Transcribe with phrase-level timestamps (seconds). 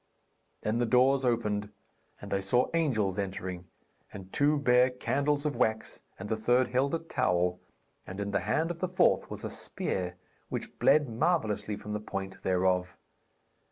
[0.61, 1.69] Then the doors opened
[2.19, 3.67] and they saw angels entering;
[4.11, 7.59] and two bare candles of wax, and the third held a towel,
[8.07, 10.15] and in the hand of the fourth was a spear
[10.49, 12.97] which bled marvellously from the point thereof.